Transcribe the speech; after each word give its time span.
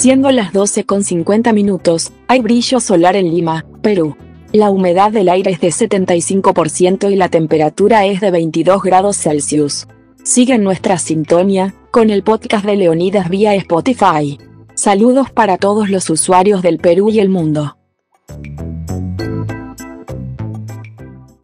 Siendo 0.00 0.30
las 0.30 0.54
12 0.54 0.84
con 0.84 1.04
50 1.04 1.52
minutos, 1.52 2.10
hay 2.26 2.40
brillo 2.40 2.80
solar 2.80 3.16
en 3.16 3.34
Lima, 3.34 3.66
Perú. 3.82 4.16
La 4.50 4.70
humedad 4.70 5.12
del 5.12 5.28
aire 5.28 5.50
es 5.50 5.60
de 5.60 5.68
75% 5.68 7.12
y 7.12 7.16
la 7.16 7.28
temperatura 7.28 8.06
es 8.06 8.22
de 8.22 8.30
22 8.30 8.82
grados 8.82 9.18
Celsius. 9.18 9.88
Sigue 10.24 10.56
nuestra 10.56 10.96
sintonía, 10.96 11.74
con 11.90 12.08
el 12.08 12.22
podcast 12.22 12.64
de 12.64 12.76
Leonidas 12.76 13.28
vía 13.28 13.54
Spotify. 13.56 14.38
Saludos 14.74 15.30
para 15.30 15.58
todos 15.58 15.90
los 15.90 16.08
usuarios 16.08 16.62
del 16.62 16.78
Perú 16.78 17.10
y 17.10 17.20
el 17.20 17.28
mundo. 17.28 17.76